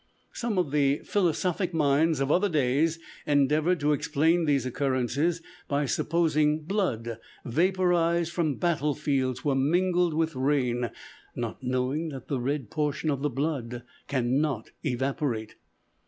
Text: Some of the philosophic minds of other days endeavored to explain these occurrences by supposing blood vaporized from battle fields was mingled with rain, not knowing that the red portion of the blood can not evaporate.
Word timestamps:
Some 0.33 0.57
of 0.57 0.71
the 0.71 0.97
philosophic 1.03 1.75
minds 1.75 2.19
of 2.21 2.31
other 2.31 2.49
days 2.49 2.97
endeavored 3.27 3.79
to 3.81 3.93
explain 3.93 4.45
these 4.45 4.65
occurrences 4.65 5.43
by 5.67 5.85
supposing 5.85 6.63
blood 6.63 7.19
vaporized 7.45 8.31
from 8.31 8.55
battle 8.55 8.95
fields 8.95 9.45
was 9.45 9.57
mingled 9.57 10.15
with 10.15 10.35
rain, 10.35 10.89
not 11.35 11.61
knowing 11.61 12.09
that 12.09 12.29
the 12.29 12.39
red 12.39 12.71
portion 12.71 13.11
of 13.11 13.21
the 13.21 13.29
blood 13.29 13.83
can 14.07 14.41
not 14.41 14.71
evaporate. 14.83 15.53